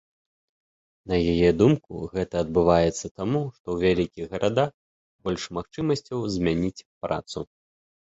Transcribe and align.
На 1.11 1.19
яе 1.33 1.49
думку, 1.59 2.01
гэта 2.15 2.35
адбываецца 2.47 3.13
таму, 3.21 3.43
што 3.59 3.65
ў 3.75 3.77
вялікіх 3.85 4.25
гарадах 4.35 4.75
больш 5.27 5.49
магчымасцяў 5.61 6.29
змяніць 6.41 6.79
працу. 7.01 7.39